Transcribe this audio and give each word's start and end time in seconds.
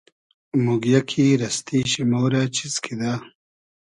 موگیۂ 0.63 1.01
کی 1.09 1.25
رئستی 1.41 1.79
شی 1.91 2.01
مۉ 2.09 2.23
رۂ 2.31 2.41
چیز 2.55 2.73
کیدۂ 2.83 3.11